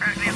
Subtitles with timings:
[0.00, 0.27] Ready.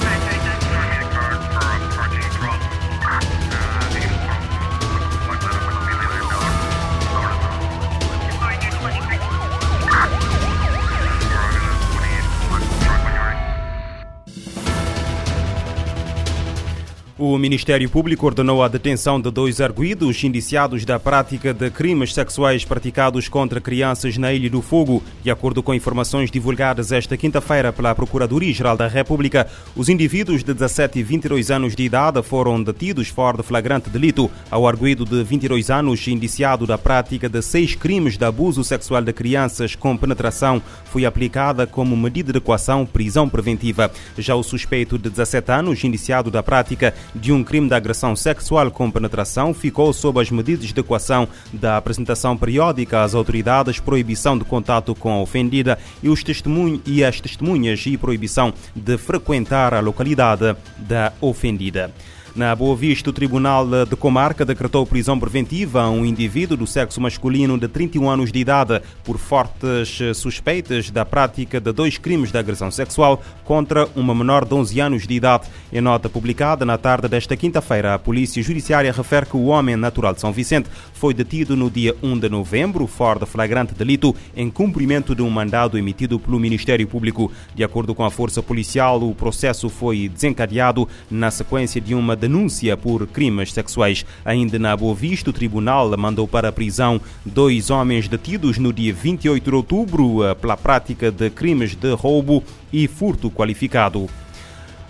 [17.15, 22.65] O Ministério Público ordenou a detenção de dois arguídos indiciados da prática de crimes sexuais
[22.65, 25.03] praticados contra crianças na Ilha do Fogo.
[25.21, 30.97] De acordo com informações divulgadas esta quinta-feira pela Procuradoria-Geral da República, os indivíduos de 17
[30.97, 34.31] e 22 anos de idade foram detidos fora de flagrante delito.
[34.49, 39.13] Ao arguído de 22 anos, indiciado da prática de seis crimes de abuso sexual de
[39.13, 43.91] crianças com penetração, foi aplicada como medida de equação prisão preventiva.
[44.17, 48.71] Já o suspeito de 17 anos, indiciado da prática de um crime de agressão sexual
[48.71, 54.43] com penetração ficou sob as medidas de equação da apresentação periódica às autoridades, proibição de
[54.43, 59.79] contato com a ofendida e, os testemunhos, e as testemunhas e proibição de frequentar a
[59.79, 61.91] localidade da ofendida.
[62.35, 66.99] Na Boa Vista, o Tribunal de Comarca decretou prisão preventiva a um indivíduo do sexo
[66.99, 72.37] masculino de 31 anos de idade por fortes suspeitas da prática de dois crimes de
[72.39, 75.47] agressão sexual contra uma menor de 11 anos de idade.
[75.71, 80.13] Em nota publicada na tarde desta quinta-feira, a Polícia Judiciária refere que o homem natural
[80.13, 84.49] de São Vicente foi detido no dia 1 de novembro, fora de flagrante delito, em
[84.49, 87.31] cumprimento de um mandado emitido pelo Ministério Público.
[87.53, 92.77] De acordo com a Força Policial, o processo foi desencadeado na sequência de uma denúncia
[92.77, 94.05] por crimes sexuais.
[94.23, 98.93] Ainda na Boa Vista, o tribunal mandou para a prisão dois homens detidos no dia
[98.93, 104.07] 28 de outubro eh, pela prática de crimes de roubo e furto qualificado.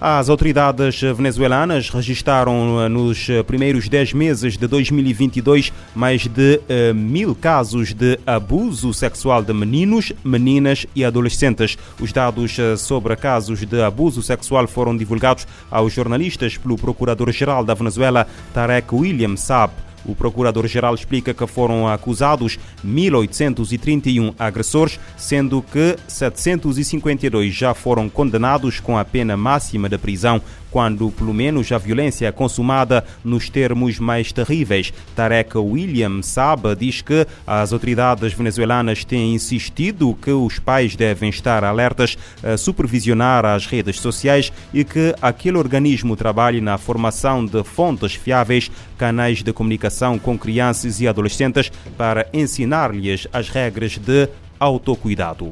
[0.06, 7.34] As autoridades venezuelanas registaram eh, nos primeiros 10 meses de 2022 mais de uh, mil
[7.34, 11.78] casos de abuso sexual de meninos, meninas e adolescentes.
[12.02, 17.74] Os dados eh, sobre casos de abuso sexual foram divulgados aos jornalistas pelo Procurador-Geral da
[17.74, 19.72] Venezuela, Tarek William Saab.
[20.06, 28.98] O procurador-geral explica que foram acusados 1.831 agressores, sendo que 752 já foram condenados com
[28.98, 30.42] a pena máxima de prisão
[30.74, 34.92] quando pelo menos a violência é consumada nos termos mais terríveis.
[35.16, 41.64] Tarek William Saba diz que as autoridades venezuelanas têm insistido que os pais devem estar
[41.64, 48.16] alertas a supervisionar as redes sociais e que aquele organismo trabalhe na formação de fontes
[48.16, 54.28] fiáveis, canais de comunicação com crianças e adolescentes para ensinar-lhes as regras de
[54.60, 55.52] autocuidado.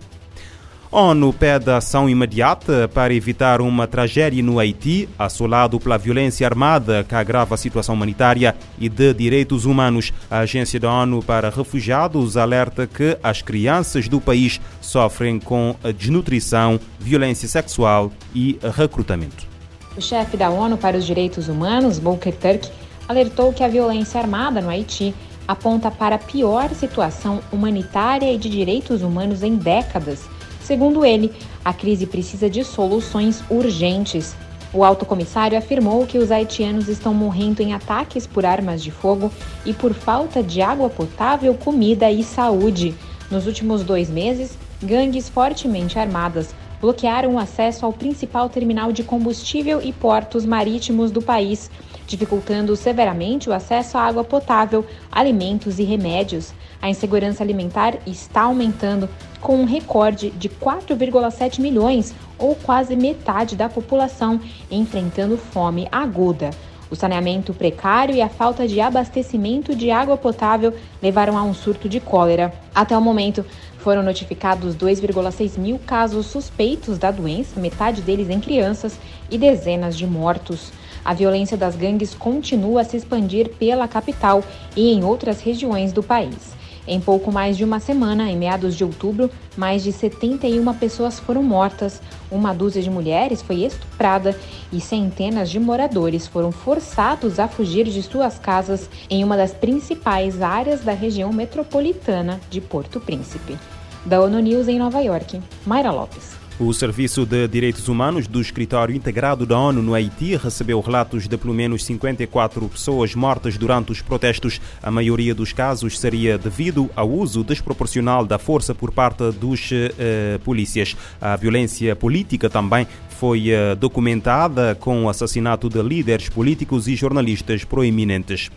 [0.93, 7.15] ONU pede ação imediata para evitar uma tragédia no Haiti, assolado pela violência armada que
[7.15, 10.11] agrava a situação humanitária e de direitos humanos.
[10.29, 16.77] A Agência da ONU para Refugiados alerta que as crianças do país sofrem com desnutrição,
[16.99, 19.47] violência sexual e recrutamento.
[19.95, 22.69] O chefe da ONU para os Direitos Humanos, Volker Turk,
[23.07, 25.15] alertou que a violência armada no Haiti
[25.47, 30.29] aponta para a pior situação humanitária e de direitos humanos em décadas
[30.71, 31.33] Segundo ele,
[31.65, 34.33] a crise precisa de soluções urgentes.
[34.73, 39.29] O alto comissário afirmou que os haitianos estão morrendo em ataques por armas de fogo
[39.65, 42.95] e por falta de água potável, comida e saúde.
[43.29, 49.81] Nos últimos dois meses, gangues fortemente armadas bloquearam o acesso ao principal terminal de combustível
[49.81, 51.69] e portos marítimos do país,
[52.11, 56.53] dificultando severamente o acesso à água potável, alimentos e remédios.
[56.81, 59.07] A insegurança alimentar está aumentando,
[59.39, 66.49] com um recorde de 4,7 milhões, ou quase metade da população, enfrentando fome aguda.
[66.89, 71.87] O saneamento precário e a falta de abastecimento de água potável levaram a um surto
[71.87, 72.53] de cólera.
[72.75, 73.45] Até o momento,
[73.77, 80.05] foram notificados 2,6 mil casos suspeitos da doença, metade deles em crianças, e dezenas de
[80.05, 80.73] mortos.
[81.03, 84.43] A violência das gangues continua a se expandir pela capital
[84.75, 86.61] e em outras regiões do país.
[86.87, 91.43] Em pouco mais de uma semana, em meados de outubro, mais de 71 pessoas foram
[91.43, 92.01] mortas,
[92.31, 94.35] uma dúzia de mulheres foi estuprada
[94.73, 100.41] e centenas de moradores foram forçados a fugir de suas casas em uma das principais
[100.41, 103.57] áreas da região metropolitana de Porto Príncipe.
[104.03, 106.40] Da ONU News em Nova York, Mayra Lopes.
[106.63, 111.35] O Serviço de Direitos Humanos do Escritório Integrado da ONU no Haiti recebeu relatos de
[111.35, 114.61] pelo menos 54 pessoas mortas durante os protestos.
[114.79, 120.37] A maioria dos casos seria devido ao uso desproporcional da força por parte dos uh,
[120.43, 120.95] polícias.
[121.19, 127.63] A violência política também foi uh, documentada com o assassinato de líderes políticos e jornalistas
[127.63, 128.51] proeminentes.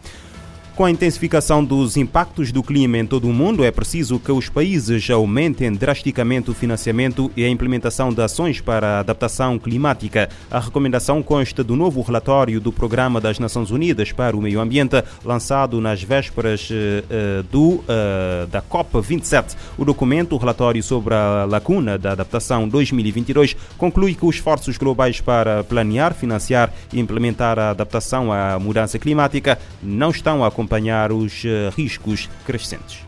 [0.76, 4.48] Com a intensificação dos impactos do clima em todo o mundo, é preciso que os
[4.48, 10.28] países aumentem drasticamente o financiamento e a implementação de ações para a adaptação climática.
[10.50, 15.00] A recomendação consta do novo relatório do Programa das Nações Unidas para o Meio Ambiente,
[15.24, 19.54] lançado nas vésperas uh, do, uh, da COP27.
[19.78, 25.20] O documento, o relatório sobre a lacuna da adaptação 2022, conclui que os esforços globais
[25.20, 31.44] para planear, financiar e implementar a adaptação à mudança climática não estão a acompanhar os
[31.44, 33.00] eh, riscos crescentes.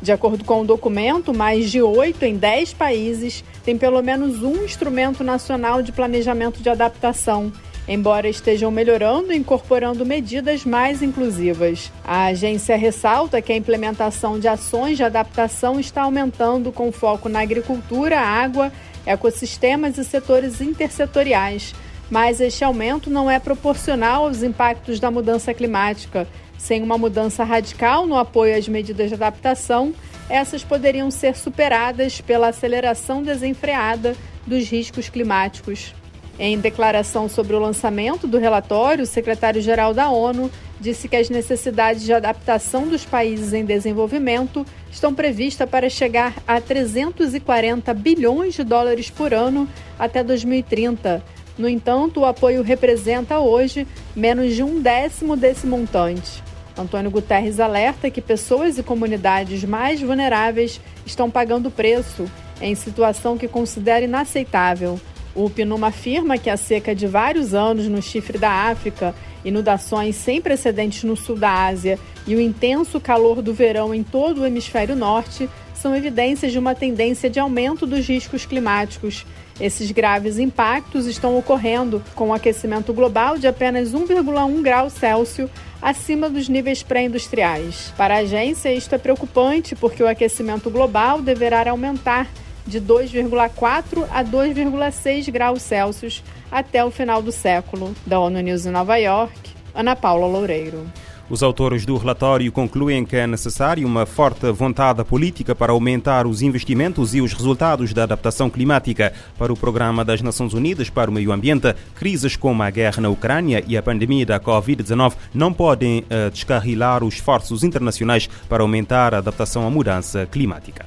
[0.00, 4.64] De acordo com o documento, mais de 8 em 10 países têm pelo menos um
[4.64, 7.52] instrumento nacional de planejamento de adaptação,
[7.88, 11.90] embora estejam melhorando e incorporando medidas mais inclusivas.
[12.04, 17.40] A agência ressalta que a implementação de ações de adaptação está aumentando com foco na
[17.40, 18.70] agricultura, água,
[19.04, 21.74] ecossistemas e setores intersetoriais,
[22.10, 26.26] mas este aumento não é proporcional aos impactos da mudança climática
[26.58, 29.94] sem uma mudança radical no apoio às medidas de adaptação,
[30.28, 35.94] essas poderiam ser superadas pela aceleração desenfreada dos riscos climáticos.
[36.38, 40.50] Em declaração sobre o lançamento do relatório, o secretário-geral da ONU
[40.80, 46.60] disse que as necessidades de adaptação dos países em desenvolvimento estão previstas para chegar a
[46.60, 49.68] 340 bilhões de dólares por ano
[49.98, 51.22] até 2030.
[51.58, 56.42] No entanto, o apoio representa hoje menos de um décimo desse montante.
[56.78, 63.48] Antônio Guterres alerta que pessoas e comunidades mais vulneráveis estão pagando preço em situação que
[63.48, 65.00] considera inaceitável.
[65.34, 69.12] O PNUMA afirma que a seca de vários anos no chifre da África,
[69.44, 74.42] inundações sem precedentes no sul da Ásia e o intenso calor do verão em todo
[74.42, 75.48] o hemisfério norte
[75.80, 79.24] são evidências de uma tendência de aumento dos riscos climáticos.
[79.60, 86.28] Esses graves impactos estão ocorrendo com o aquecimento global de apenas 1,1 grau Celsius acima
[86.28, 87.92] dos níveis pré-industriais.
[87.96, 92.28] Para a agência, isto é preocupante porque o aquecimento global deverá aumentar
[92.66, 97.94] de 2,4 a 2,6 graus Celsius até o final do século.
[98.06, 100.86] Da ONU News em Nova York, Ana Paula Loureiro.
[101.30, 106.40] Os autores do relatório concluem que é necessária uma forte vontade política para aumentar os
[106.40, 111.12] investimentos e os resultados da adaptação climática para o Programa das Nações Unidas para o
[111.12, 111.74] Meio Ambiente.
[111.94, 117.04] Crises como a guerra na Ucrânia e a pandemia da Covid-19 não podem uh, descarrilar
[117.04, 120.86] os esforços internacionais para aumentar a adaptação à mudança climática.